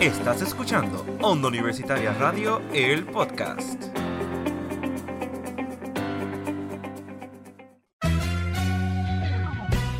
[0.00, 3.82] Estás escuchando Onda Universitaria Radio, el podcast.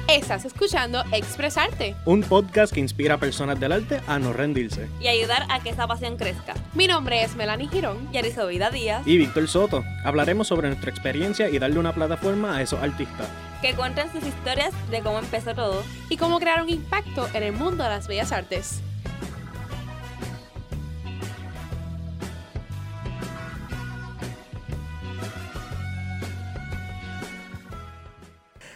[0.08, 1.94] Estás escuchando Expresarte.
[2.04, 4.88] Un podcast que inspira a personas del arte a no rendirse.
[5.00, 6.54] y ayudar a que esa pasión crezca.
[6.74, 8.08] Mi nombre es Melanie Girón.
[8.12, 9.84] Y Vida Díaz, Y Víctor Soto.
[10.04, 13.28] Hablaremos sobre nuestra experiencia y darle una plataforma a esos artistas.
[13.60, 15.84] que cuentan sus historias de cómo empezó todo.
[16.08, 18.80] y cómo crear un impacto en el mundo de las bellas artes.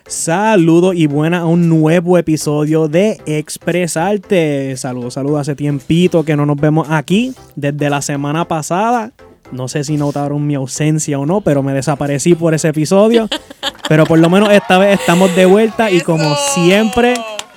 [0.07, 4.77] Saludos y buena a un nuevo episodio de Expresarte.
[4.77, 5.41] Saludos, saludos.
[5.41, 7.33] Hace tiempito que no nos vemos aquí.
[7.57, 9.13] Desde la semana pasada.
[9.51, 13.29] No sé si notaron mi ausencia o no, pero me desaparecí por ese episodio.
[13.89, 17.13] Pero por lo menos esta vez estamos de vuelta y como siempre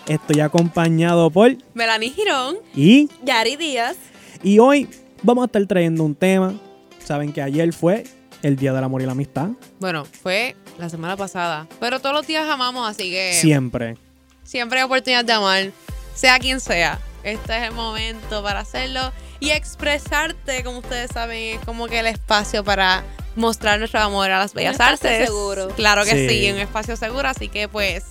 [0.09, 2.57] estoy acompañado por Melanie Girón.
[2.75, 3.95] y Yari Díaz,
[4.43, 4.89] Y hoy
[5.23, 6.53] vamos a estar trayendo un tema.
[7.01, 8.03] Saben que ayer fue
[8.43, 9.49] el Día del Amor y la Amistad.
[9.79, 11.67] Bueno, fue la semana pasada.
[11.79, 13.97] Pero todos los días amamos, así que Siempre.
[14.43, 15.71] siempre hay oportunidad de amar,
[16.15, 16.99] sea quien sea.
[17.23, 19.11] Este es el momento para hacerlo.
[19.39, 23.03] Y expresarte, como ustedes saben, es como que el espacio para
[23.35, 25.27] mostrar nuestro amor a las bellas espacio artes.
[25.27, 25.67] seguro.
[25.75, 26.29] Claro que Sí.
[26.29, 27.27] sí, un espacio seguro.
[27.27, 28.05] Así que pues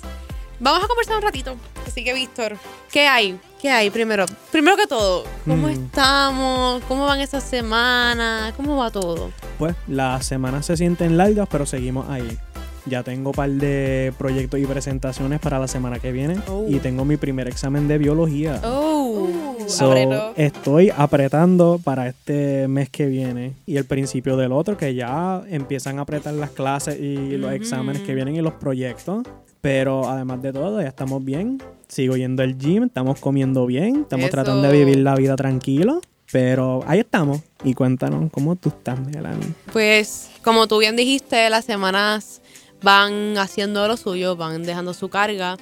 [0.61, 1.57] vamos a conversar un ratito.
[1.87, 2.57] Así que Víctor,
[2.93, 3.39] ¿qué hay?
[3.61, 4.27] ¿Qué hay primero?
[4.53, 5.71] Primero que todo, ¿cómo Mm.
[5.71, 6.83] estamos?
[6.89, 8.53] ¿Cómo van estas semanas?
[8.57, 9.31] ¿Cómo va todo?
[9.59, 12.37] Pues las semanas se sienten largas, pero seguimos ahí.
[12.89, 16.37] Ya tengo un par de proyectos y presentaciones para la semana que viene.
[16.49, 16.67] Oh.
[16.69, 18.61] Y tengo mi primer examen de biología.
[18.63, 20.33] Oh, So, apretó.
[20.37, 25.99] estoy apretando para este mes que viene y el principio del otro, que ya empiezan
[25.99, 27.57] a apretar las clases y los Ujú.
[27.57, 29.27] exámenes que vienen y los proyectos.
[29.61, 31.63] Pero además de todo, ya estamos bien.
[31.89, 34.33] Sigo yendo al gym, estamos comiendo bien, estamos Eso.
[34.33, 36.01] tratando de vivir la vida tranquilo.
[36.33, 37.41] Pero ahí estamos.
[37.65, 39.47] Y cuéntanos cómo tú estás, Melanie.
[39.73, 42.41] Pues, como tú bien dijiste, las semanas
[42.83, 45.57] van haciendo lo suyo, van dejando su carga.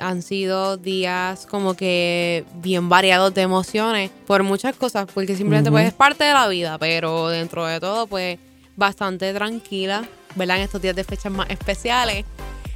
[0.00, 5.74] Han sido días como que bien variados de emociones por muchas cosas, porque simplemente Ujú.
[5.76, 8.38] pues es parte de la vida, pero dentro de todo pues
[8.76, 10.04] bastante tranquila,
[10.36, 10.58] ¿verdad?
[10.58, 12.24] En estos días de fechas más especiales.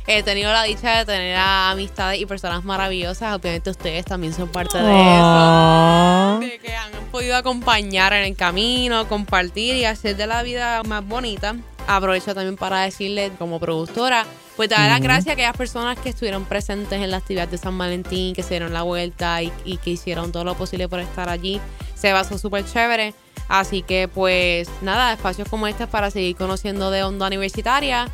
[0.07, 3.37] He tenido la dicha de tener a amistades y personas maravillosas.
[3.37, 9.07] Obviamente ustedes también son parte de eso de que han podido acompañar en el camino,
[9.09, 11.55] compartir y hacer de la vida más bonita.
[11.87, 14.25] Aprovecho también para decirles como productora,
[14.57, 15.05] pues dar las Ujú.
[15.05, 18.51] gracias a aquellas personas que estuvieron presentes en la actividad de San Valentín, que se
[18.51, 21.61] dieron la vuelta y, y que hicieron todo lo posible por estar allí.
[21.95, 23.15] Se basó súper chévere.
[23.49, 28.09] Así que pues nada, espacios como este para seguir conociendo de onda universitaria.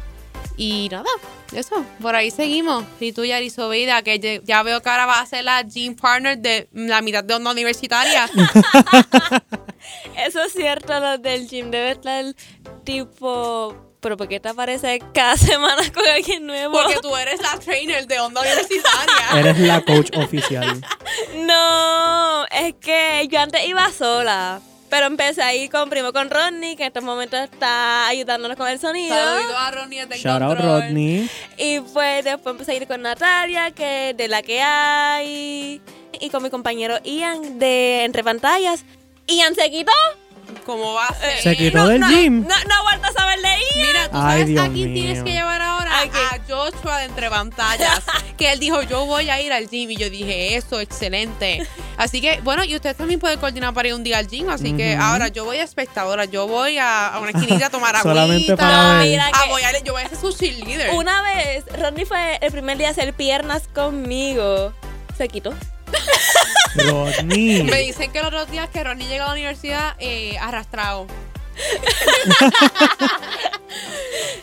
[0.60, 1.06] Y nada,
[1.52, 2.84] eso, por ahí seguimos.
[2.98, 6.36] Y tú, Yariso Vida, que ya- veo que ahora vas a ser la gym partner
[6.36, 8.28] de la mitad de onda universitaria.
[10.26, 12.24] eso es cierto, los del gym debe estar
[12.84, 16.72] tipo, pero ¿por qué te aparece cada semana con alguien nuevo?
[16.72, 19.14] Porque tú eres la trainer de onda universitaria.
[19.38, 20.80] Eres la coach oficial.
[21.36, 26.76] No, es que yo antes iba sola, pero empecé a ir con primo con Rodney,
[26.76, 29.14] que en estos momentos está ayudándonos con el sonido.
[29.14, 30.58] Saludos a Ronnie de Shout out.
[30.58, 31.30] Rodney.
[31.56, 35.80] Y pues después empecé a ir con Natalia, que de la que hay,
[36.20, 38.84] y con mi compañero Ian de Entre Pantallas.
[39.26, 39.92] Ian se quitó.
[40.68, 41.40] ¿Cómo va a ser?
[41.42, 42.42] Se quitó del no, gym.
[42.42, 43.48] No, no he vuelto a saber de.
[43.76, 45.02] Mira, tú Ay, sabes Dios a quién mío.
[45.02, 46.14] tienes que llevar ahora ¿A quién?
[46.14, 48.02] a Joshua de entre pantallas.
[48.36, 49.90] que él dijo, yo voy a ir al gym.
[49.92, 51.66] Y yo dije, eso, excelente.
[51.96, 54.50] Así que, bueno, y ustedes también pueden coordinar para ir un día al gym.
[54.50, 56.26] Así que ahora yo voy a espectadora.
[56.26, 58.14] Yo voy a, a una esquinita a tomar agüita.
[58.14, 59.06] Solamente para ver.
[59.08, 60.90] Mira a que- voy a, yo voy a ser su cheerleader.
[60.94, 64.74] Una vez, Rodney fue el primer día a hacer piernas conmigo.
[65.16, 65.54] Se quitó.
[66.76, 67.62] Rodney.
[67.64, 71.06] Me dicen que los otros días que Ronnie llega a la universidad eh, arrastrado.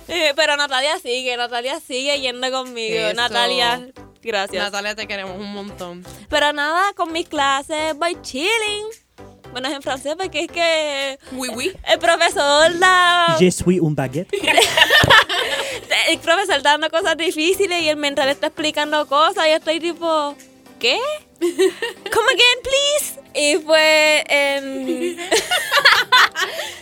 [0.07, 2.95] Eh, pero Natalia sigue, Natalia sigue yendo conmigo.
[3.07, 3.15] Eso.
[3.15, 3.87] Natalia,
[4.21, 4.63] gracias.
[4.63, 6.05] Natalia, te queremos un montón.
[6.29, 8.85] Pero nada, con mis clases voy chilling.
[9.51, 11.73] Bueno, es en francés porque es que Oui, oui.
[11.87, 14.29] el profesor da, Je suis un baguette.
[16.09, 19.79] el profesor está dando cosas difíciles y el mental está explicando cosas y yo estoy
[19.79, 20.35] tipo,
[20.85, 20.99] ¿qué?
[21.39, 23.19] Come again, please.
[23.33, 23.55] Y
[24.29, 25.17] en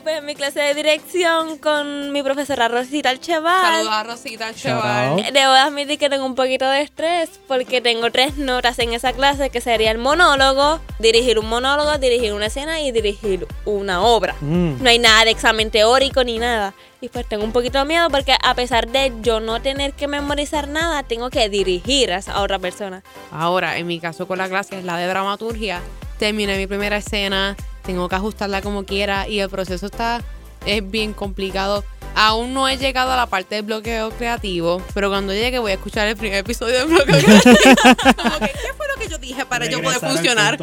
[0.00, 3.84] y pues en mi clase de dirección con mi profesora Rosita Alcheval.
[3.84, 5.08] Saludos a Rosita Shout Cheval.
[5.10, 5.26] out.
[5.32, 9.50] Debo admitir que tengo un poquito de estrés porque tengo tres notas en esa clase
[9.50, 14.34] que sería el monólogo, dirigir un monólogo, dirigir una escena y dirigir una obra.
[14.40, 14.82] Mm.
[14.82, 16.72] No hay nada de examen teórico ni nada.
[17.02, 20.06] Y pues tengo un poquito de miedo porque a pesar de yo no tener que
[20.06, 23.02] memorizar nada, tengo que dirigir a esa otra persona.
[23.32, 25.80] Ahora, en mi caso con la clase es la de dramaturgia.
[26.18, 27.56] terminé mi primera escena,
[27.90, 30.22] tengo que ajustarla como quiera y el proceso está
[30.64, 31.84] es bien complicado.
[32.14, 35.74] Aún no he llegado a la parte del bloqueo creativo, pero cuando llegue voy a
[35.74, 37.54] escuchar el primer episodio del bloqueo creativo.
[38.16, 40.56] como que, ¿qué fue lo que yo dije para yo poder funcionar?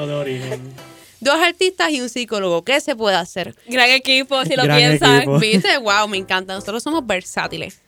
[1.20, 3.54] Dos artistas y un psicólogo, ¿qué se puede hacer?
[3.68, 5.16] Gran equipo, si lo Gran piensan.
[5.18, 5.40] equipo.
[5.40, 5.78] ¿Viste?
[5.80, 6.54] Wow, me encanta.
[6.54, 7.82] Nosotros somos versátiles.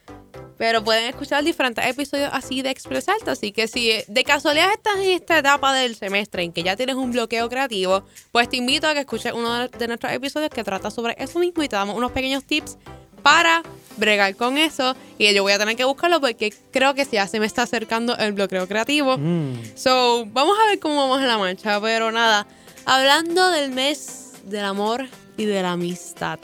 [0.59, 3.31] Pero pueden escuchar diferentes episodios así de expresarte.
[3.31, 6.97] Así que si de casualidad estás en esta etapa del semestre en que ya tienes
[6.97, 8.03] un bloqueo creativo,
[8.33, 11.63] pues te invito a que escuches uno de nuestros episodios que trata sobre eso mismo
[11.63, 12.77] y te damos unos pequeños tips
[13.23, 13.63] para
[13.95, 14.97] bregar con eso.
[15.17, 18.17] Y yo voy a tener que buscarlo porque creo que ya se me está acercando
[18.17, 19.17] el bloqueo creativo.
[19.17, 19.53] Mm.
[19.75, 21.79] So, vamos a ver cómo vamos en la marcha.
[21.79, 22.45] Pero nada,
[22.83, 25.07] hablando del mes del amor
[25.37, 26.37] y de la amistad.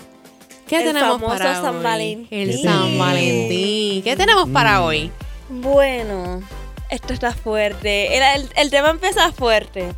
[0.67, 1.83] ¿Qué El tenemos famoso para San hoy?
[1.83, 2.27] Valentín.
[2.31, 4.03] El San Valentín.
[4.03, 5.11] ¿Qué tenemos para hoy?
[5.49, 6.41] Bueno,
[6.89, 8.17] esto está fuerte.
[8.17, 9.93] El, el- el tema empieza fuerte.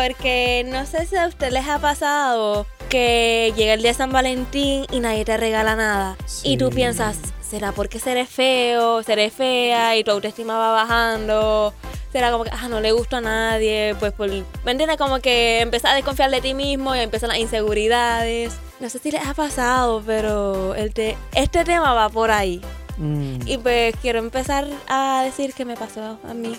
[0.00, 4.12] Porque no sé si a ustedes les ha pasado que llega el día de San
[4.12, 6.18] Valentín y nadie te regala nada.
[6.42, 11.72] Y tú piensas, ¿será porque seré feo, seré fea y tu autoestima va bajando?
[12.12, 13.96] ¿Será como que, ah, no le gusto a nadie?
[13.98, 14.98] Pues, por, ¿me entiendes?
[14.98, 18.52] Como que empiezas a desconfiar de ti mismo y empiezan las inseguridades.
[18.80, 22.60] No sé si les ha pasado, pero el te- este tema va por ahí.
[22.98, 23.38] Mm.
[23.46, 26.54] Y pues quiero empezar a decir qué me pasó a mí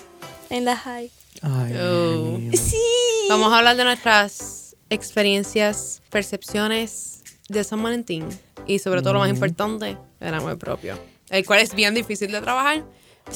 [0.50, 1.08] en la high.
[1.40, 2.36] Ay, Oh.
[2.52, 2.76] Sí.
[3.28, 8.26] Vamos a hablar de nuestras experiencias, percepciones de San Valentín.
[8.66, 10.98] Y sobre todo lo más importante, el amor propio.
[11.28, 12.84] El cual es bien difícil de trabajar.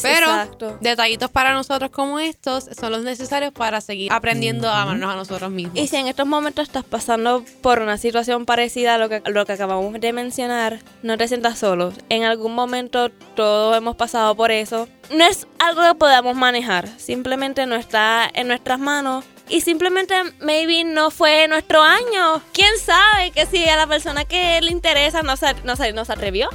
[0.00, 0.78] Pero Exacto.
[0.80, 5.50] detallitos para nosotros como estos son los necesarios para seguir aprendiendo a amarnos a nosotros
[5.50, 5.76] mismos.
[5.78, 9.44] Y si en estos momentos estás pasando por una situación parecida a lo que, lo
[9.44, 11.92] que acabamos de mencionar, no te sientas solo.
[12.08, 14.88] En algún momento todos hemos pasado por eso.
[15.14, 19.26] No es algo que podamos manejar, simplemente no está en nuestras manos.
[19.52, 22.40] Y simplemente, maybe no fue nuestro año.
[22.54, 26.06] ¿Quién sabe que si a la persona que le interesa no se, no se, no
[26.06, 26.48] se atrevió?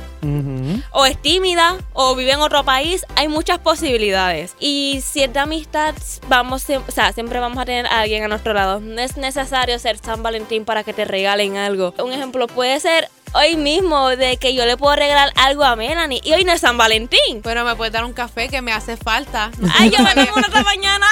[0.91, 4.55] O es tímida o vive en otro país, hay muchas posibilidades.
[4.59, 5.93] Y de amistad,
[6.27, 8.79] vamos, o sea, siempre vamos a tener a alguien a nuestro lado.
[8.79, 11.93] No es necesario ser San Valentín para que te regalen algo.
[11.99, 16.21] Un ejemplo puede ser hoy mismo de que yo le puedo regalar algo a Melanie
[16.23, 17.41] y hoy no es San Valentín.
[17.43, 19.51] Pero me puedes dar un café que me hace falta.
[19.77, 21.05] Ay, yo me tomo una esta mañana.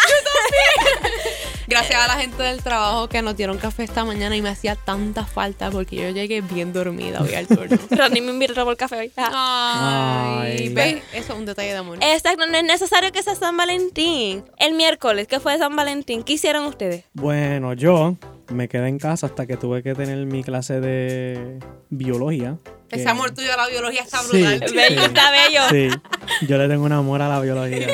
[1.67, 4.75] Gracias a la gente del trabajo que nos dieron café esta mañana y me hacía
[4.75, 7.77] tanta falta porque yo llegué bien dormida hoy al turno.
[7.89, 9.11] Rodney me invitó a tomar café hoy.
[9.17, 10.69] Ay, Ay.
[10.69, 11.03] ¿ves?
[11.11, 11.97] Eso es un detalle de amor.
[12.01, 14.45] Exacto, no es necesario que sea San Valentín.
[14.57, 17.05] El miércoles, que fue San Valentín, ¿qué hicieron ustedes?
[17.13, 18.15] Bueno, yo
[18.49, 21.59] me quedé en casa hasta que tuve que tener mi clase de
[21.89, 22.57] biología.
[22.89, 24.63] que- Ese amor tuyo a la biología está Sí, brutal.
[24.69, 24.75] sí.
[24.75, 25.61] Bello, está bello.
[25.71, 27.87] Sí, yo le tengo un amor a la biología.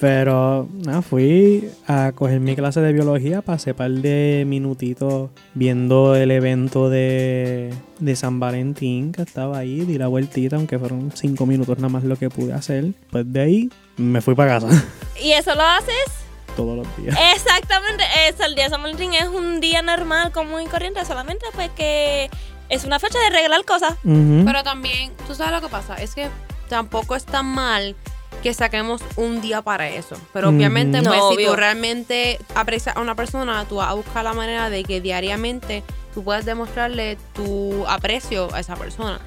[0.00, 6.16] Pero nada, fui a coger mi clase de biología, pasé un par de minutitos viendo
[6.16, 11.46] el evento de, de San Valentín que estaba ahí, di la vueltita, aunque fueron cinco
[11.46, 12.86] minutos nada más lo que pude hacer.
[13.10, 14.84] Pues de ahí me fui para casa
[15.22, 16.23] ¿Y eso lo haces?
[16.56, 17.16] Todos los días.
[17.34, 21.46] Exactamente, es el día de San Valentín es un día normal, común y corriente, solamente
[21.54, 22.30] pues que
[22.68, 23.94] es una fecha de regalar cosas.
[24.02, 26.28] Pero también, tú sabes lo que pasa, es que
[26.68, 27.94] tampoco es tan mal
[28.42, 30.16] que saquemos un día para eso.
[30.32, 31.50] Pero obviamente, No, pues, si obvio.
[31.50, 35.82] tú realmente aprecias a una persona, tú vas a buscar la manera de que diariamente
[36.12, 39.18] tú puedas demostrarle tu aprecio a esa persona.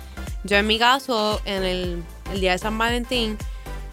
[0.43, 3.37] Yo en mi caso, en el, el día de San Valentín,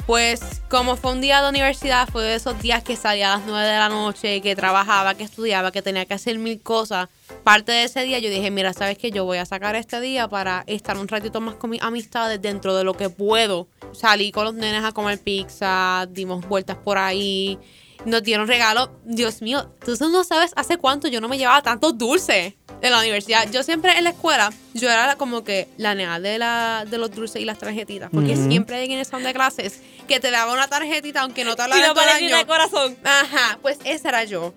[0.07, 3.47] pues como fue un día de universidad, fue de esos días que salía a las
[3.47, 7.09] 9 de la noche, que trabajaba, que estudiaba, que tenía que hacer mil cosas.
[7.43, 9.11] Parte de ese día yo dije, mira, ¿sabes qué?
[9.11, 12.77] Yo voy a sacar este día para estar un ratito más con mis amistades dentro
[12.77, 13.67] de lo que puedo.
[13.93, 17.59] Salí con los nenes a comer pizza, dimos vueltas por ahí,
[18.05, 18.91] nos dieron regalos.
[19.05, 22.99] Dios mío, tú no sabes hace cuánto yo no me llevaba tantos dulces en la
[23.01, 23.51] universidad.
[23.51, 27.11] Yo siempre en la escuela, yo era como que la nea de, la, de los
[27.15, 28.49] dulces y las tarjetitas, porque Ujú.
[28.49, 31.65] siempre hay quienes son de clases que te daban una tarjetita aunque no te Y
[31.65, 32.37] hablara no todo el año.
[32.37, 32.97] de corazón.
[33.03, 34.53] Ajá, pues esa era yo.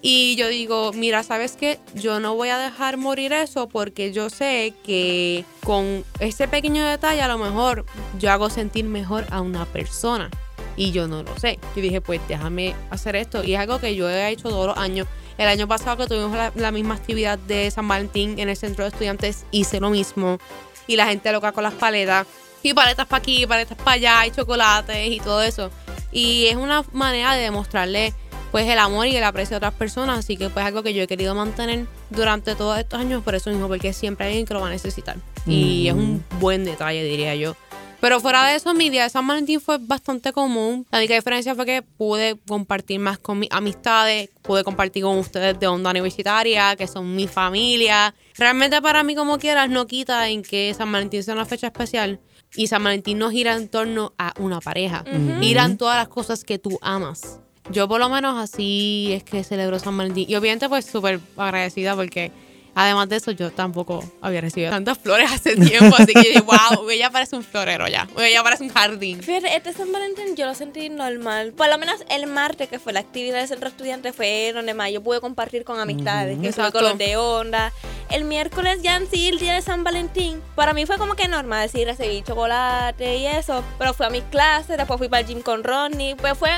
[0.00, 1.78] Y yo digo, mira, ¿sabes qué?
[1.94, 7.20] Yo no voy a dejar morir eso porque yo sé que con ese pequeño detalle
[7.22, 7.84] a lo mejor
[8.18, 10.30] yo hago sentir mejor a una persona.
[10.76, 11.58] Y yo no lo sé.
[11.74, 13.42] Yo dije, pues déjame hacer esto.
[13.42, 15.08] Y es algo que yo he hecho todos los años.
[15.38, 18.84] El año pasado que tuvimos la, la misma actividad de San Valentín en el centro
[18.84, 20.38] de estudiantes, hice lo mismo.
[20.86, 22.26] Y la gente loca con las paletas.
[22.62, 25.70] Y paletas para aquí, paletas para allá, y chocolates y todo eso.
[26.10, 28.12] Y es una manera de demostrarle
[28.50, 30.18] pues el amor y el aprecio a otras personas.
[30.18, 33.50] Así que pues algo que yo he querido mantener durante todos estos años por eso
[33.50, 35.16] mismo, porque siempre hay alguien que lo va a necesitar.
[35.46, 35.86] Y Mm.
[35.86, 37.54] es un buen detalle, diría yo.
[38.00, 40.86] Pero fuera de eso, mi día de San Valentín fue bastante común.
[40.90, 45.58] La única diferencia fue que pude compartir más con mis amistades, pude compartir con ustedes
[45.58, 48.14] de onda universitaria, que son mi familia.
[48.36, 52.20] Realmente para mí, como quieras, no quita en que San Valentín sea una fecha especial.
[52.54, 55.04] Y San Valentín no gira en torno a una pareja.
[55.40, 57.40] Giran todas las cosas que tú amas.
[57.70, 60.24] Yo por lo menos así es que celebro San Valentín.
[60.28, 62.32] Y obviamente pues súper agradecida porque
[62.78, 65.96] además de eso yo tampoco había recibido tantas flores hace tiempo.
[65.98, 68.06] así que wow, ella parece un florero ya.
[68.18, 69.20] Ella parece un jardín.
[69.22, 71.52] Fíjate, este San Valentín yo lo sentí normal.
[71.52, 74.90] Por lo menos el martes, que fue la actividad del centro estudiante, fue donde más
[74.92, 76.78] yo pude compartir con amistades, que fue Exacto.
[76.78, 77.72] con los de onda.
[78.10, 81.28] El miércoles ya en sí, el día de San Valentín, para mí fue como que
[81.28, 83.64] normal, sí, recibí chocolate y eso.
[83.78, 86.50] Pero fui a mis clases, después fui para el gym con Ronnie, pues fue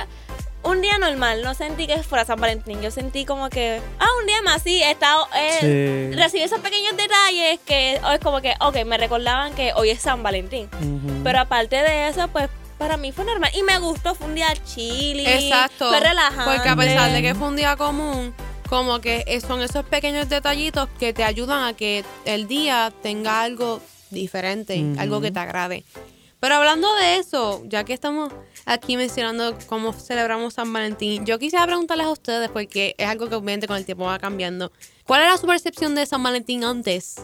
[0.62, 4.26] un día normal, no sentí que fuera San Valentín, yo sentí como que, ah, un
[4.26, 6.16] día más, sí, he estado, eh, Sí.
[6.16, 10.00] recibí esos pequeños detalles que hoy es como que, ok, me recordaban que hoy es
[10.02, 10.68] San Valentín.
[11.24, 12.48] Pero aparte de eso, pues
[12.78, 13.50] para mí fue normal.
[13.54, 15.26] Y me gustó, fue un día chili.
[15.26, 15.88] Exacto.
[15.88, 16.50] Fue relajante.
[16.54, 18.34] Porque a pesar de que fue un día común,
[18.68, 23.80] como que son esos pequeños detallitos que te ayudan a que el día tenga algo
[24.10, 25.84] diferente, algo que te agrade.
[26.40, 28.32] Pero hablando de eso, ya que estamos
[28.64, 33.34] aquí mencionando cómo celebramos San Valentín, yo quisiera preguntarles a ustedes, porque es algo que
[33.34, 34.72] obviamente con el tiempo va cambiando.
[35.06, 37.16] ¿Cuál era su percepción de San Valentín antes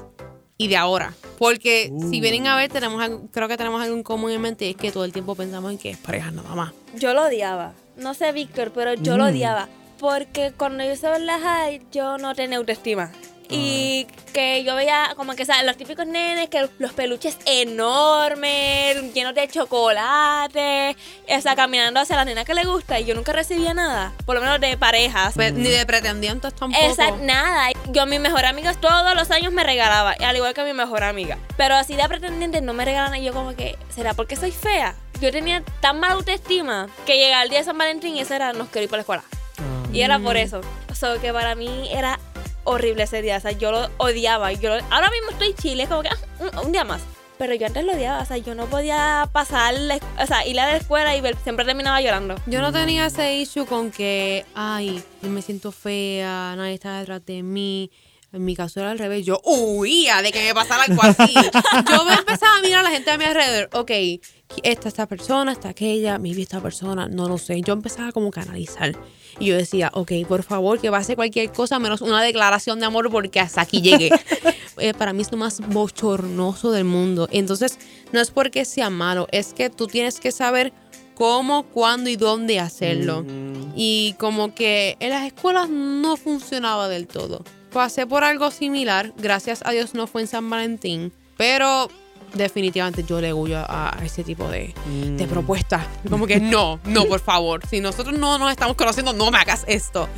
[0.58, 1.14] y de ahora?
[1.38, 4.66] Porque si vienen a ver, tenemos algo- creo que tenemos algo en común en mente
[4.66, 6.72] y es que todo el tiempo pensamos en que es pareja nada más.
[6.94, 7.72] Yo lo odiaba.
[7.96, 9.28] No sé, Víctor, pero yo lo Mm.
[9.28, 9.68] odiaba.
[9.98, 13.10] Porque cuando yo estaba en la high, yo no tenía autoestima.
[13.48, 15.64] Y que yo veía como que, ¿sabes?
[15.64, 20.96] Los típicos nenes, que los peluches enormes, llenos de chocolate,
[21.28, 24.34] o sea, caminando hacia la nena que le gusta y yo nunca recibía nada, por
[24.36, 25.34] lo menos de parejas.
[25.34, 26.84] Pe- Ni de pretendientes tampoco.
[26.84, 27.70] Esa, nada.
[27.92, 30.72] Yo a mi mejor amiga todos los años me regalaba, al igual que a mi
[30.72, 31.38] mejor amiga.
[31.56, 34.94] Pero así de pretendientes no me regalan y yo como que, ¿será porque soy fea?
[35.20, 38.52] Yo tenía tan mala autoestima que llegaba el día de San Valentín y ese era,
[38.52, 39.22] nos quiero ir para la escuela.
[39.58, 39.88] Ah.
[39.92, 40.60] Y era por eso.
[40.90, 42.18] O sea, que para mí era
[42.66, 43.38] horrible ese día.
[43.38, 44.52] O sea, yo lo odiaba.
[44.52, 47.00] Yo lo- ahora mismo estoy chile, como que, ah, un, un día más.
[47.38, 50.58] Pero yo antes lo odiaba, o sea, yo no podía pasar, la, o sea, ir
[50.58, 52.34] a la escuela y ver- siempre terminaba llorando.
[52.46, 57.42] Yo no tenía ese issue con que, ay, me siento fea, nadie está detrás de
[57.42, 57.90] mí.
[58.32, 59.24] En mi caso era al revés.
[59.24, 61.32] Yo huía de que me pasara algo así.
[61.90, 63.70] Yo me empezaba a mirar a la gente a mi alrededor.
[63.72, 63.90] Ok,
[64.62, 67.60] esta, esta persona, esta aquella, maybe esta persona, no lo sé.
[67.62, 68.94] Yo empezaba como a analizar.
[69.38, 73.10] Y yo decía, ok, por favor, que pase cualquier cosa menos una declaración de amor
[73.10, 74.10] porque hasta aquí llegué.
[74.78, 77.30] Eh, para mí es lo más bochornoso del mundo.
[77.32, 77.78] Entonces,
[78.12, 80.74] no es porque sea malo, es que tú tienes que saber
[81.14, 83.20] cómo, cuándo y dónde hacerlo.
[83.20, 83.72] Ujú.
[83.74, 87.42] Y como que en las escuelas no funcionaba del todo.
[87.72, 91.88] Pasé por algo similar, gracias a Dios no fue en San Valentín, pero
[92.34, 95.28] definitivamente yo le huyo a, a ese tipo de, de Mm.
[95.28, 95.86] propuestas.
[96.08, 97.62] Como que no, no, por favor.
[97.68, 100.08] Si nosotros no nos estamos conociendo, no me hagas esto.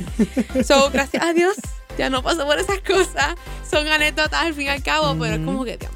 [0.65, 1.55] So, gracias a Dios,
[1.97, 3.35] ya no paso por esas cosas.
[3.69, 5.87] Son anécdotas al fin y al cabo, pero es como que te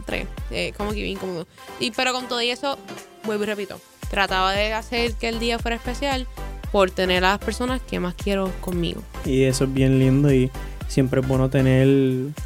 [0.51, 1.48] eh, como que bien incómodo.
[1.79, 2.77] Y pero con todo y eso,
[3.24, 3.79] vuelvo y repito,
[4.10, 6.27] trataba de hacer que el día fuera especial
[6.72, 9.01] por tener a las personas que más quiero conmigo.
[9.25, 10.51] Y eso es bien lindo y
[10.93, 11.88] siempre es bueno tener,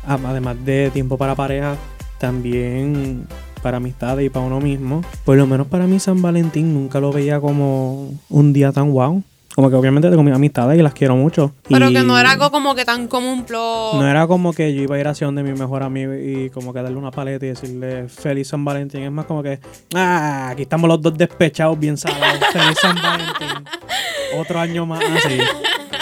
[0.05, 1.75] a- además de tiempo para pareja,
[2.17, 3.27] también
[3.61, 5.01] para amistades y para uno mismo.
[5.25, 9.21] Por lo menos para mí San Valentín nunca lo veía como un día tan wow.
[9.55, 11.51] Como que obviamente tengo mis amistades y las quiero mucho.
[11.67, 13.95] Pero Y que no era algo como que tan común, plot.
[13.95, 16.71] No era como que yo iba a ir hacia donde mi mejor amigo y como
[16.73, 19.01] que darle una paleta y decirle feliz San Valentín.
[19.01, 19.59] Es más como que,
[19.95, 22.39] ah, aquí estamos los dos despechados bien salados.
[22.53, 23.65] feliz San Valentín.
[24.39, 25.39] Otro año más así.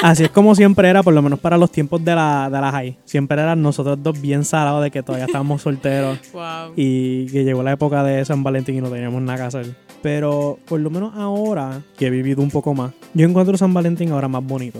[0.03, 2.71] Así es como siempre era, por lo menos para los tiempos de la, de la
[2.71, 2.97] high.
[3.05, 6.73] Siempre eran nosotros dos bien salados de que todavía estábamos solteros Wow.
[6.75, 9.75] y que llegó la época de San Valentín y no teníamos nada que hacer.
[10.01, 14.11] Pero por lo menos ahora que he vivido un poco más, yo encuentro San Valentín
[14.11, 14.79] ahora más bonito.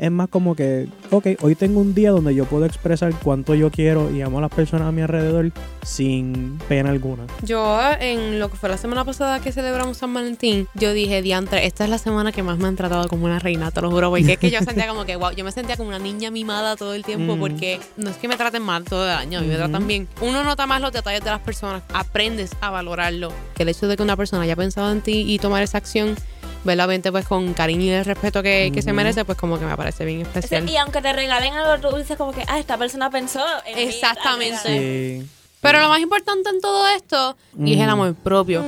[0.00, 3.70] Es más como que, ok, hoy tengo un día donde yo puedo expresar cuánto yo
[3.70, 5.52] quiero y amo a las personas a mi alrededor
[5.82, 7.24] sin pena alguna.
[7.42, 11.66] Yo, en lo que fue la semana pasada que celebramos San Valentín, yo dije, diantre,
[11.66, 14.08] esta es la semana que más me han tratado como una reina, te lo juro,
[14.08, 16.76] porque es que yo sentía como que, wow, yo me sentía como una niña mimada
[16.76, 17.40] todo el tiempo, Mm.
[17.40, 20.08] porque no es que me traten mal todo el año, a mí me tratan bien.
[20.22, 23.32] Uno nota más los detalles de las personas, aprendes a valorarlo.
[23.54, 26.16] Que el hecho de que una persona haya pensado en ti y tomar esa acción,
[26.64, 29.76] verdaderamente, pues con cariño y el respeto que, que se merece, pues como que me
[29.76, 30.68] parece bien especial.
[30.68, 33.78] Y aunque te regalen algo, tú dices como que, ah, esta persona pensó en.
[33.78, 35.20] Exactamente.
[35.22, 35.28] Sí.
[35.60, 38.64] Pero lo más importante en todo esto y es el amor propio.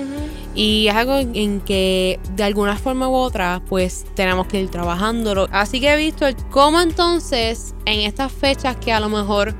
[0.54, 5.48] Y es algo en que de alguna forma u otra, pues tenemos que ir trabajándolo.
[5.52, 9.54] Así que he visto el cómo entonces en estas fechas que a lo mejor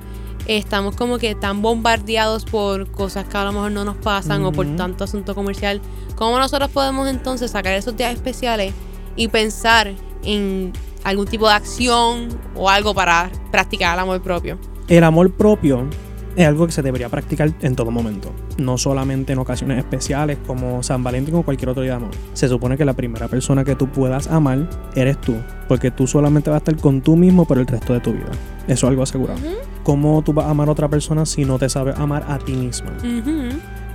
[0.47, 4.53] estamos como que tan bombardeados por cosas que a lo mejor no nos pasan o
[4.53, 5.81] por tanto asunto comercial,
[6.17, 8.75] ¿cómo nosotros podemos entonces sacar esos días especiales
[9.17, 9.93] y pensar
[10.25, 10.73] en
[11.05, 14.59] algún tipo de acción o algo para practicar el amor propio?
[14.89, 15.89] El amor propio
[16.37, 20.83] es algo que se debería practicar en todo momento, no solamente en ocasiones especiales como
[20.83, 22.11] San Valentín o cualquier otro día de amor.
[22.33, 25.35] Se supone que la primera persona que tú puedas amar eres tú,
[25.69, 28.31] porque tú solamente vas a estar con tú mismo por el resto de tu vida.
[28.67, 29.41] Eso es algo asegurado.
[29.83, 32.53] ¿Cómo tú vas a amar a otra persona si no te sabes amar a ti
[32.53, 32.93] misma?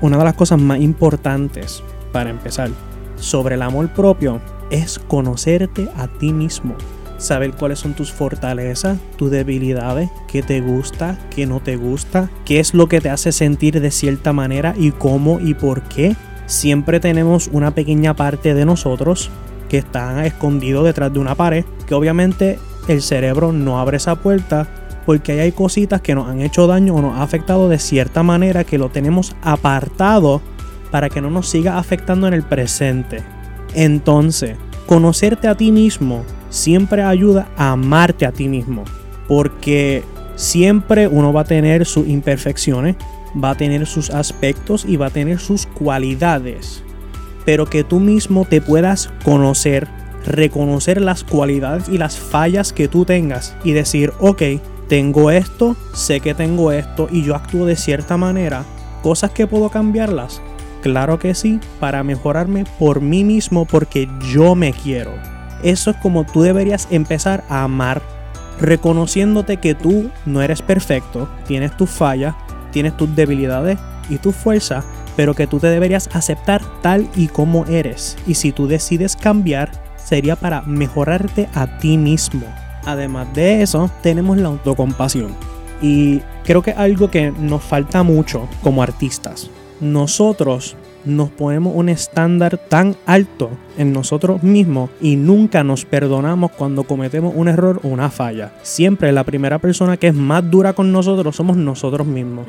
[0.02, 2.70] Una de las cosas más importantes para empezar
[3.16, 4.40] sobre el amor propio
[4.70, 6.76] es conocerte a ti mismo.
[7.18, 12.60] Saber cuáles son tus fortalezas, tus debilidades, qué te gusta, qué no te gusta, qué
[12.60, 16.16] es lo que te hace sentir de cierta manera y cómo y por qué.
[16.46, 19.32] Siempre tenemos una pequeña parte de nosotros
[19.68, 24.68] que está escondido detrás de una pared, que obviamente el cerebro no abre esa puerta
[25.06, 28.64] porque hay cositas que nos han hecho daño o nos ha afectado de cierta manera
[28.64, 30.42] que lo tenemos apartado
[30.92, 33.24] para que no nos siga afectando en el presente.
[33.74, 38.84] Entonces, conocerte a ti mismo siempre ayuda a amarte a ti mismo,
[39.28, 40.04] porque
[40.36, 42.96] siempre uno va a tener sus imperfecciones,
[43.44, 46.84] va a tener sus aspectos y va a tener sus cualidades,
[47.46, 49.88] pero que tú mismo te puedas conocer,
[50.26, 54.42] reconocer las cualidades y las fallas que tú tengas y decir, ok,
[54.88, 58.64] tengo esto, sé que tengo esto y yo actúo de cierta manera,
[59.04, 60.42] cosas que puedo cambiarlas.
[60.82, 65.37] Claro que sí, para mejorarme por mí mismo porque yo me quiero.
[65.64, 68.02] Eso es como tú deberías empezar a amar,
[68.60, 72.36] reconociéndote que tú no eres perfecto, tienes tus fallas,
[72.72, 73.78] tienes tus debilidades
[74.10, 74.86] y tus fuerzas,
[75.16, 78.18] pero que tú te deberías aceptar tal y como eres.
[78.28, 82.46] Y si tú decides cambiar, sería para mejorarte a ti mismo.
[82.86, 85.36] Además de eso, tenemos la autocompasión.
[85.82, 89.50] Y creo que algo que nos falta mucho como artistas.
[89.80, 90.76] Nosotros
[91.08, 97.34] nos ponemos un estándar tan alto en nosotros mismos y nunca nos perdonamos cuando cometemos
[97.36, 98.54] un error o una falla.
[98.64, 102.48] Siempre la primera persona que es más dura con nosotros somos nosotros mismos.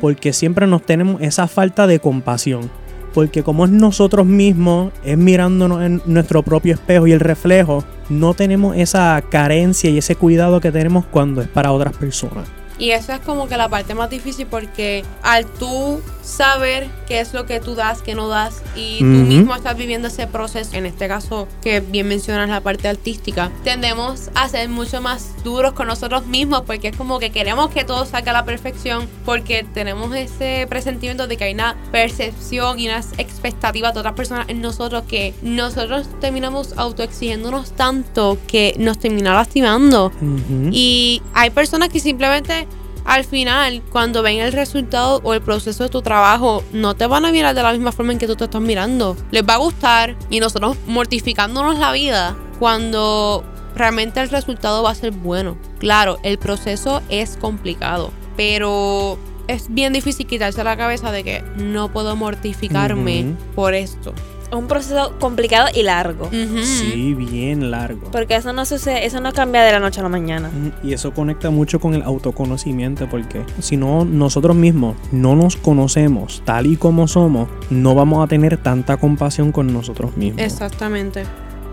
[0.00, 2.70] Porque siempre nos tenemos esa falta de compasión.
[3.12, 8.34] Porque como es nosotros mismos, es mirándonos en nuestro propio espejo y el reflejo, no
[8.34, 12.59] tenemos esa carencia y ese cuidado que tenemos cuando es para otras personas.
[12.80, 17.34] Y eso es como que la parte más difícil porque al tú saber qué es
[17.34, 19.14] lo que tú das, qué no das, y tú Ujú.
[19.14, 24.30] mismo estás viviendo ese proceso, en este caso que bien mencionas la parte artística, tendemos
[24.34, 28.06] a ser mucho más duros con nosotros mismos porque es como que queremos que todo
[28.06, 33.08] salga a la perfección porque tenemos ese presentimiento de que hay una percepción y unas
[33.18, 40.06] expectativas de otras personas en nosotros que nosotros terminamos autoexigiéndonos tanto que nos termina lastimando.
[40.06, 40.70] Ujú.
[40.72, 42.68] Y hay personas que simplemente
[43.04, 47.24] al final, cuando ven el resultado o el proceso de tu trabajo, no te van
[47.24, 49.16] a mirar de la misma forma en que tú te estás mirando.
[49.30, 54.94] Les va a gustar y nosotros mortificándonos la vida cuando realmente el resultado va a
[54.94, 55.56] ser bueno.
[55.78, 61.90] Claro, el proceso es complicado, pero es bien difícil quitarse la cabeza de que no
[61.92, 64.14] puedo mortificarme por esto.
[64.50, 66.28] Es un proceso complicado y largo.
[66.30, 68.10] Sí, bien largo.
[68.10, 70.48] Porque eso no sucede, eso no cambia de la noche a la mañana.
[70.48, 75.56] Ujú, Y eso conecta mucho con el autoconocimiento porque si no nosotros mismos no nos
[75.56, 80.42] conocemos tal y como somos, no vamos a tener tanta compasión con nosotros mismos.
[80.42, 81.24] Exactamente.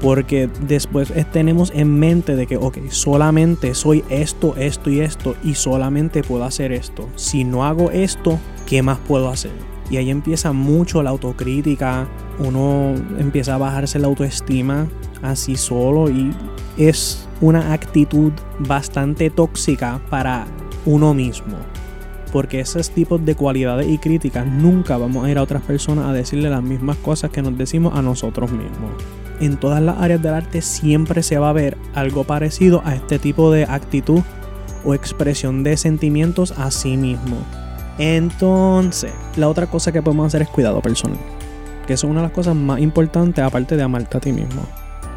[0.01, 5.35] Porque después eh, tenemos en mente de que, ok, solamente soy esto, esto y esto
[5.43, 7.09] y solamente puedo hacer esto.
[7.15, 8.37] Si no hago esto,
[8.67, 9.51] ¿qué más puedo hacer?
[9.89, 12.07] Y ahí empieza mucho la autocrítica,
[12.39, 14.87] uno empieza a bajarse la autoestima
[15.21, 16.33] así solo y
[16.77, 20.45] es una actitud bastante tóxica para
[20.85, 21.55] uno mismo.
[22.33, 26.13] Porque esos tipos de cualidades y críticas nunca vamos a ir a otras personas a
[26.13, 28.91] decirle las mismas cosas que nos decimos a nosotros mismos
[29.39, 33.19] en todas las áreas del arte siempre se va a ver algo parecido a este
[33.19, 34.21] tipo de actitud
[34.85, 37.37] o expresión de sentimientos a sí mismo.
[37.97, 41.17] Entonces, la otra cosa que podemos hacer es cuidado personal.
[41.85, 44.61] Que es una de las cosas más importantes aparte de amarte a ti mismo.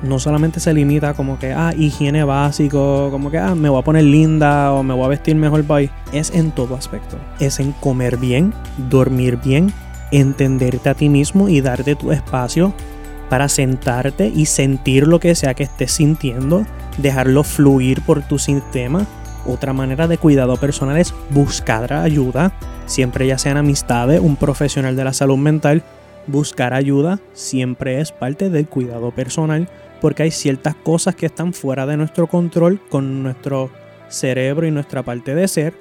[0.02, 3.84] No solamente se limita como que, ah, higiene básico, como que, ah, me voy a
[3.84, 5.90] poner linda o me voy a vestir mejor para.
[6.12, 7.18] Es en todo aspecto.
[7.38, 8.54] Es en comer bien,
[8.88, 9.72] dormir bien,
[10.10, 12.72] entenderte a ti mismo y darte tu espacio
[13.28, 16.66] para sentarte y sentir lo que sea que estés sintiendo,
[16.98, 19.06] dejarlo fluir por tu sistema.
[19.46, 22.52] Otra manera de cuidado personal es buscar ayuda,
[22.86, 25.82] siempre ya sean amistades, un profesional de la salud mental.
[26.26, 29.68] Buscar ayuda siempre es parte del cuidado personal
[30.00, 33.70] porque hay ciertas cosas que están fuera de nuestro control con nuestro
[34.08, 35.74] cerebro y nuestra parte de ser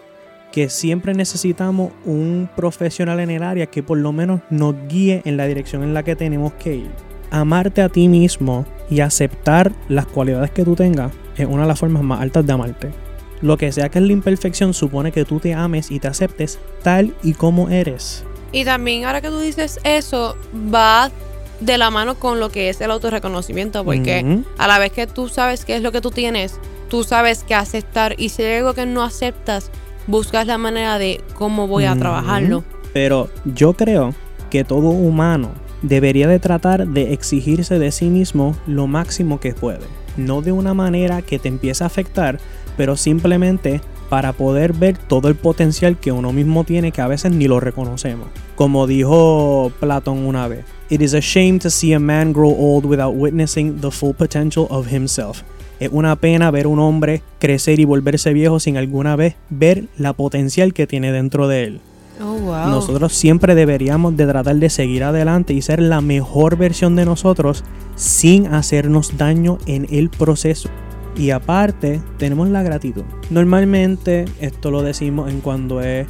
[0.51, 5.37] que siempre necesitamos un profesional en el área que por lo menos nos guíe en
[5.37, 6.91] la dirección en la que tenemos que ir.
[7.31, 11.79] Amarte a ti mismo y aceptar las cualidades que tú tengas es una de las
[11.79, 13.08] formas más altas de amarte.
[13.41, 16.59] Lo que sea que es la imperfección supone que tú te ames y te aceptes
[16.83, 18.23] tal y como eres.
[18.51, 20.35] Y también ahora que tú dices eso,
[20.73, 21.11] va
[21.59, 25.27] de la mano con lo que es el autorreconocimiento, porque a la vez que tú
[25.27, 28.73] sabes qué es lo que tú tienes, tú sabes qué aceptar y si hay algo
[28.73, 29.69] que no aceptas,
[30.07, 32.63] buscas la manera de cómo voy a trabajarlo.
[32.93, 34.15] Pero yo creo
[34.49, 39.85] que todo humano debería de tratar de exigirse de sí mismo lo máximo que puede.
[40.17, 42.39] No de una manera que te empiece a afectar,
[42.79, 47.33] pero simplemente para poder ver todo el potencial que uno mismo tiene que a veces
[47.33, 48.29] ni lo reconocemos.
[48.55, 52.85] Como dijo Platón una vez, It is a shame to see a man grow old
[52.85, 55.41] without witnessing the full potential of himself.
[55.81, 60.13] Es una pena ver un hombre crecer y volverse viejo sin alguna vez ver la
[60.13, 61.81] potencial que tiene dentro de él.
[62.21, 62.69] Oh, wow.
[62.69, 67.65] Nosotros siempre deberíamos de tratar de seguir adelante y ser la mejor versión de nosotros
[67.97, 70.69] sin hacernos daño en el proceso.
[71.19, 73.03] Y aparte, tenemos la gratitud.
[73.29, 76.07] Normalmente esto lo decimos en cuando es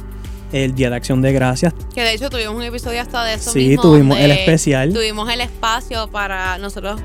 [0.52, 1.74] el Día de Acción de Gracias.
[1.92, 4.92] Que de hecho tuvimos un episodio hasta de eso Sí, mismo, tuvimos el especial.
[4.92, 7.00] Tuvimos el espacio para nosotros,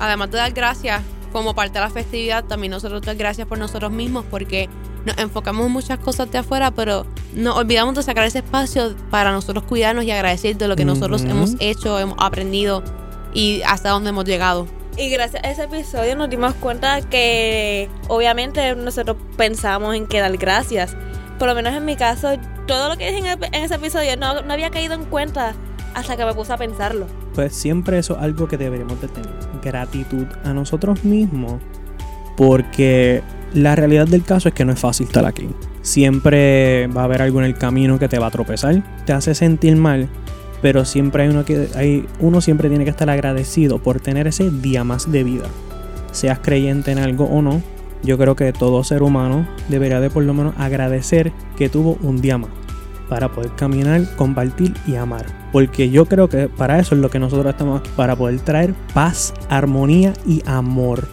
[0.00, 3.92] además de dar gracias como parte de la festividad, también nosotros dar gracias por nosotros
[3.92, 4.68] mismos porque
[5.04, 9.30] nos enfocamos en muchas cosas de afuera, pero nos olvidamos de sacar ese espacio para
[9.30, 12.82] nosotros cuidarnos y agradecer de lo que nosotros hemos hecho, hemos aprendido
[13.32, 14.66] y hasta dónde hemos llegado.
[14.96, 20.36] Y gracias a ese episodio nos dimos cuenta que obviamente nosotros pensamos en que dar
[20.36, 20.96] gracias.
[21.38, 22.28] Por lo menos en mi caso,
[22.66, 25.54] todo lo que dije en, ese episodio no, no había caído en cuenta
[25.94, 27.06] hasta que me puse a pensarlo.
[27.34, 29.30] Pues siempre eso es algo que deberíamos de tener.
[29.62, 31.60] Gratitud a nosotros mismos.
[32.36, 35.48] Porque la realidad del caso es que no es fácil estar aquí.
[35.82, 39.34] Siempre va a haber algo en el camino que te va a tropezar, te hace
[39.34, 40.08] sentir mal,
[40.64, 44.50] pero siempre hay uno que hay, uno siempre tiene que estar agradecido por tener ese
[44.50, 45.44] día más de vida.
[46.10, 47.60] Seas creyente en algo o no,
[48.02, 52.22] yo creo que todo ser humano debería de por lo menos agradecer que tuvo un
[52.22, 52.48] día más
[53.10, 55.26] para poder caminar, compartir y amar.
[55.52, 59.34] Porque yo creo que para eso es lo que nosotros estamos, para poder traer paz,
[59.50, 61.08] armonía y amor.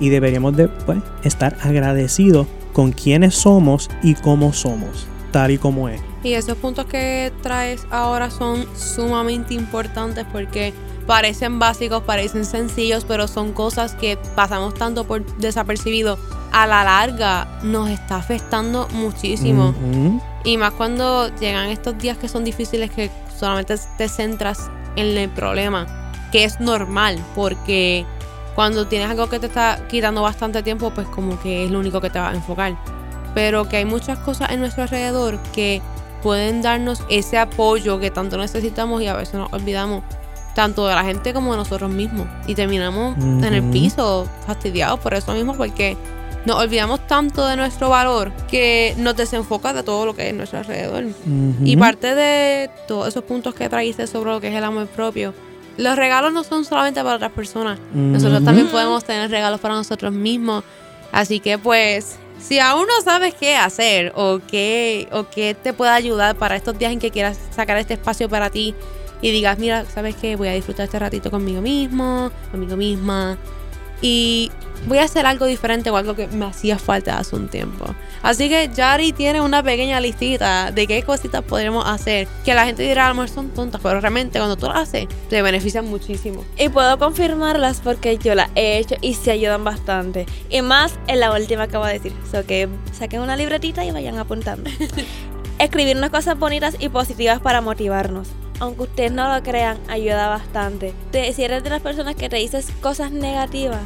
[0.00, 5.88] Y deberíamos de pues, estar agradecidos con quienes somos y cómo somos, tal y como
[5.88, 6.00] es.
[6.22, 10.72] Y esos puntos que traes ahora son sumamente importantes porque
[11.06, 16.18] parecen básicos, parecen sencillos, pero son cosas que pasamos tanto por desapercibido.
[16.52, 19.74] A la larga nos está afectando muchísimo.
[20.44, 25.30] Y más cuando llegan estos días que son difíciles que solamente te centras en el
[25.30, 28.04] problema, que es normal, porque
[28.54, 32.00] cuando tienes algo que te está quitando bastante tiempo, pues como que es lo único
[32.00, 32.76] que te va a enfocar.
[33.34, 35.80] Pero que hay muchas cosas en nuestro alrededor que
[36.22, 40.04] pueden darnos ese apoyo que tanto necesitamos y a veces nos olvidamos
[40.54, 42.26] tanto de la gente como de nosotros mismos.
[42.46, 45.96] Y terminamos en el piso fastidiados por eso mismo, porque
[46.44, 50.58] nos olvidamos tanto de nuestro valor que nos desenfoca de todo lo que es nuestro
[50.58, 51.04] alrededor.
[51.64, 55.34] Y parte de todos esos puntos que trajiste sobre lo que es el amor propio,
[55.78, 57.78] los regalos no son solamente para otras personas.
[57.94, 60.64] Nosotros también podemos tener regalos para nosotros mismos.
[61.12, 65.92] Así que pues, si aún no sabes qué hacer o qué, o qué te puede
[65.92, 68.74] ayudar para estos días en que quieras sacar este espacio para ti
[69.20, 70.34] y digas, mira, ¿sabes qué?
[70.34, 73.38] Voy a disfrutar este ratito conmigo mismo, conmigo misma.
[74.02, 74.50] Y
[74.86, 77.86] voy a hacer algo diferente o algo que me hacía falta hace un tiempo.
[78.22, 82.28] Así que Yari tiene una pequeña listita de qué cositas podremos hacer.
[82.44, 85.06] Que la gente dirá, a lo mejor son tontas, pero realmente cuando tú las haces,
[85.28, 86.44] te benefician muchísimo.
[86.58, 90.26] Y puedo confirmarlas porque yo las he hecho y se ayudan bastante.
[90.50, 92.12] Y más en la última que voy a decir.
[92.30, 94.68] So que saquen una libretita y vayan apuntando.
[95.58, 98.28] Escribir unas cosas bonitas y positivas para motivarnos.
[98.62, 100.94] Aunque ustedes no lo crean, ayuda bastante.
[101.10, 103.80] Te- si eres de las personas que te dices cosas negativas,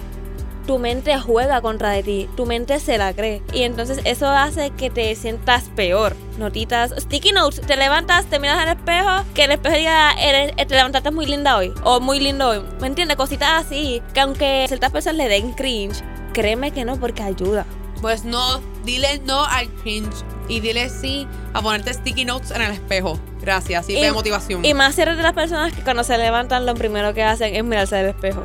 [0.66, 3.40] tu mente juega contra de ti, tu mente se la cree.
[3.54, 6.14] Y entonces eso hace que te sientas peor.
[6.36, 10.74] Notitas, sticky notes, te levantas, te miras al espejo, que el espejo diga, eres, te
[10.74, 12.62] levantaste muy linda hoy, o muy lindo hoy.
[12.78, 13.16] ¿Me entiendes?
[13.16, 16.02] Cositas así, que aunque ciertas personas le den cringe,
[16.34, 17.64] créeme que no, porque ayuda.
[18.02, 22.72] Pues no, dile no al cringe y dile sí a ponerte sticky notes en el
[22.72, 23.18] espejo.
[23.46, 24.64] Gracias, sí, Y- de motivación.
[24.64, 27.64] Y más eres de las personas que cuando se levantan lo primero que hacen es
[27.64, 28.42] mirarse al espejo.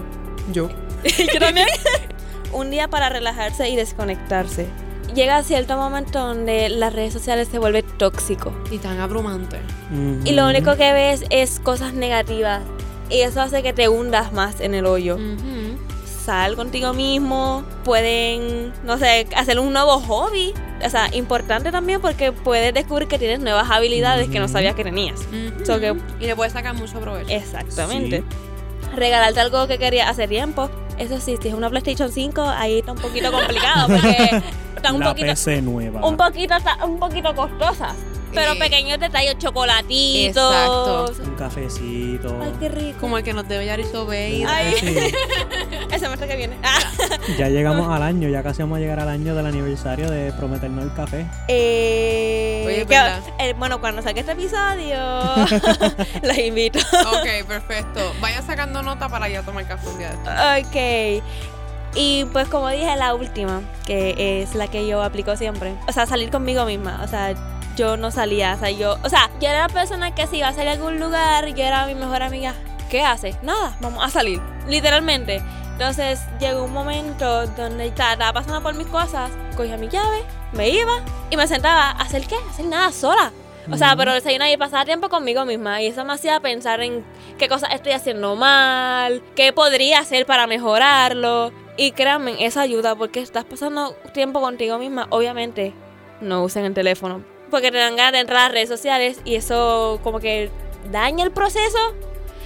[0.53, 0.69] yo.
[1.33, 1.67] Yo también.
[2.53, 4.67] Un día para relajarse y desconectarse.
[5.15, 8.53] Llega cierto momento donde las redes sociales se vuelven tóxico.
[8.69, 9.57] Y tan abrumante.
[10.23, 12.61] Y lo único que ves es cosas negativas.
[13.09, 15.17] Y eso hace que te hundas más en el hoyo.
[16.25, 17.63] Sal contigo mismo.
[17.83, 20.53] Pueden, no sé, hacer un nuevo hobby.
[20.85, 24.83] O sea, importante también porque puedes descubrir que tienes nuevas habilidades que no sabías que
[24.83, 25.19] tenías.
[25.65, 27.29] So que- y le puedes sacar mucho provecho.
[27.31, 28.23] Exactamente.
[28.95, 30.69] Regalarte algo que querías hace tiempo.
[30.97, 34.41] Eso sí, si es una PlayStation 5, ahí está un poquito complicado porque
[34.75, 36.05] está un la poquito, PC nueva.
[36.05, 37.95] un poquito, está un poquito costosa.
[38.33, 40.53] Pero Eh, pequeños detalles, chocolatitos.
[40.53, 41.13] Exacto.
[41.23, 42.39] Un cafecito.
[42.41, 42.99] Ay, qué rico.
[42.99, 44.43] Como el que nos debe Yariso Bay.
[44.47, 44.73] Ay.
[44.79, 44.95] Sí.
[45.91, 46.57] El semestre que viene.
[46.63, 46.79] Ah.
[47.37, 50.85] Ya llegamos al año, ya casi vamos a llegar al año del aniversario de prometernos
[50.85, 51.25] el café.
[51.47, 52.85] Eh, Oye,
[53.39, 54.97] eh, bueno, cuando saque este episodio,
[56.23, 56.79] los invito.
[56.79, 58.13] ok, perfecto.
[58.21, 60.15] Vayan sacando nota para ya tomar café un día de
[60.61, 61.19] esto.
[61.19, 61.23] Ok.
[61.95, 65.73] Y pues como dije, la última, que es la que yo aplico siempre.
[65.87, 67.01] O sea, salir conmigo misma.
[67.03, 67.33] O sea,
[67.75, 68.53] yo no salía.
[68.53, 70.73] O sea, yo, o sea, yo era la persona que si iba a salir a
[70.73, 72.53] algún lugar, yo era mi mejor amiga.
[72.89, 73.35] ¿Qué hace?
[73.41, 74.41] Nada, vamos a salir.
[74.67, 75.41] Literalmente.
[75.73, 81.01] Entonces llegó un momento donde estaba, pasando por mis cosas, cogía mi llave, me iba
[81.31, 82.35] y me sentaba a hacer qué?
[82.35, 83.31] A hacer nada sola.
[83.71, 85.81] O sea, pero desayunar y pasar tiempo conmigo misma.
[85.81, 87.05] Y eso me hacía pensar en
[87.37, 91.51] qué cosas estoy haciendo mal, qué podría hacer para mejorarlo.
[91.77, 95.07] Y créanme, eso ayuda porque estás pasando tiempo contigo misma.
[95.09, 95.73] Obviamente,
[96.21, 97.23] no usen el teléfono.
[97.51, 100.49] Porque te dan ganas de entrar a las redes sociales y eso como que
[100.91, 101.77] daña el proceso.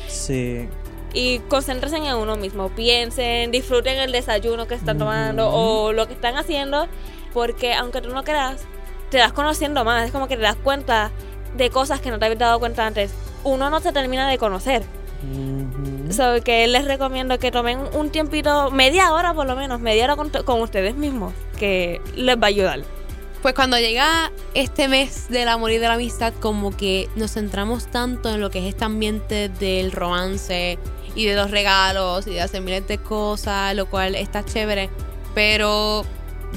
[0.08, 0.68] Sí.
[1.14, 2.70] Y concéntrense en uno mismo.
[2.70, 6.88] Piensen, disfruten el desayuno que están tomando o lo que están haciendo.
[7.34, 8.64] Porque aunque tú no creas,
[9.10, 10.06] te das conociendo más.
[10.06, 11.12] Es como que te das cuenta
[11.56, 13.14] de cosas que no te habías dado cuenta antes.
[13.44, 14.84] Uno no se termina de conocer.
[15.24, 16.12] Ujú.
[16.12, 20.16] So, que les recomiendo que tomen un tiempito, media hora por lo menos, media hora
[20.16, 22.82] con, con ustedes mismos, que les va a ayudar.
[23.46, 27.86] Pues cuando llega este mes del amor y de la amistad, como que nos centramos
[27.86, 30.80] tanto en lo que es este ambiente del romance
[31.14, 34.90] y de los regalos y de hacer miles de cosas, lo cual está chévere.
[35.36, 36.06] Pero,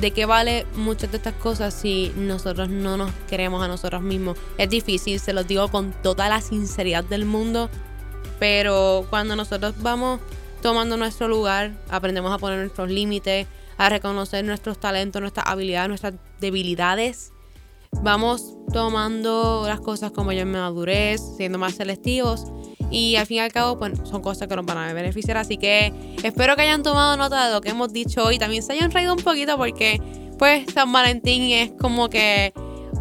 [0.00, 4.38] ¿de qué vale muchas de estas cosas si nosotros no nos queremos a nosotros mismos?
[4.56, 7.68] Es difícil, se los digo con toda la sinceridad del mundo.
[8.38, 10.20] Pero cuando nosotros vamos
[10.62, 13.46] tomando nuestro lugar, aprendemos a poner nuestros límites,
[13.76, 17.32] a reconocer nuestros talentos, nuestras habilidades, nuestras debilidades.
[18.02, 22.44] Vamos tomando las cosas con mayor madurez, siendo más selectivos
[22.90, 25.36] y al fin y al cabo pues, son cosas que nos van a beneficiar.
[25.36, 28.38] Así que espero que hayan tomado nota de lo que hemos dicho hoy.
[28.38, 30.00] También se hayan reído un poquito porque
[30.38, 32.52] pues San Valentín es como que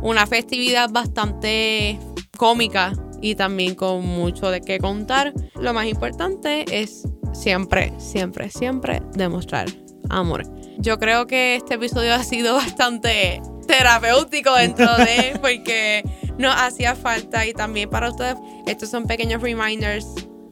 [0.01, 1.99] una festividad bastante
[2.37, 5.33] cómica y también con mucho de qué contar.
[5.59, 9.67] Lo más importante es siempre, siempre, siempre demostrar
[10.09, 10.43] amor.
[10.79, 16.03] Yo creo que este episodio ha sido bastante terapéutico dentro de, porque
[16.37, 18.35] nos hacía falta y también para ustedes,
[18.65, 20.05] estos son pequeños reminders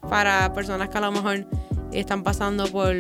[0.09, 1.47] para personas que a lo mejor
[1.91, 2.93] están pasando por,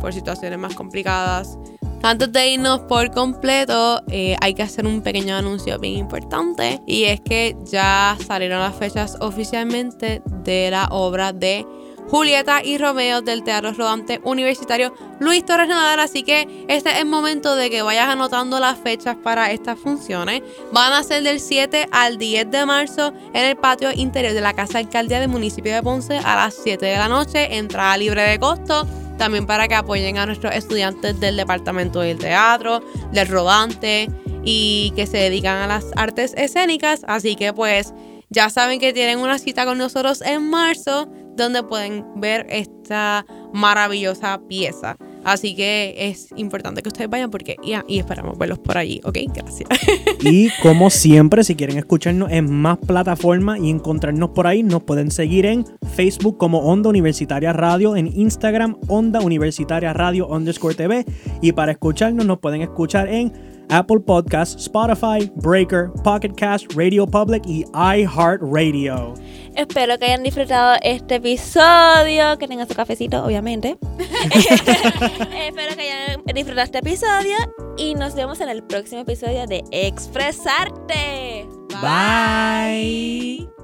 [0.00, 1.58] por situaciones más complicadas.
[2.02, 7.04] Antes de irnos por completo, eh, hay que hacer un pequeño anuncio bien importante y
[7.04, 11.66] es que ya salieron las fechas oficialmente de la obra de
[12.10, 16.00] Julieta y Romeo del Teatro Rodante Universitario Luis Torres Nadal.
[16.00, 20.42] Así que este es el momento de que vayas anotando las fechas para estas funciones.
[20.72, 24.54] Van a ser del 7 al 10 de marzo en el patio interior de la
[24.54, 27.56] Casa Alcaldía del municipio de Ponce a las 7 de la noche.
[27.56, 28.88] Entrada libre de costo.
[29.16, 34.08] También para que apoyen a nuestros estudiantes del departamento del teatro, del rodante
[34.44, 37.02] y que se dedican a las artes escénicas.
[37.06, 37.92] Así que pues
[38.30, 44.40] ya saben que tienen una cita con nosotros en marzo donde pueden ver esta maravillosa
[44.48, 44.96] pieza.
[45.24, 49.18] Así que es importante que ustedes vayan porque ya, y esperamos verlos por allí, ¿ok?
[49.34, 49.68] Gracias.
[50.22, 55.10] Y como siempre, si quieren escucharnos en más plataformas y encontrarnos por ahí, nos pueden
[55.10, 55.64] seguir en
[55.94, 61.06] Facebook como Onda Universitaria Radio, en Instagram Onda Universitaria Radio underscore TV.
[61.40, 63.32] Y para escucharnos, nos pueden escuchar en
[63.70, 69.14] Apple Podcasts, Spotify, Breaker, Pocket Cast, Radio Public y iHeartRadio.
[69.56, 73.78] Espero que hayan disfrutado este episodio, que tengan su cafecito, obviamente.
[73.98, 77.36] Espero que hayan disfrutado este episodio
[77.76, 81.46] y nos vemos en el próximo episodio de Expresarte.
[81.80, 83.59] Bye.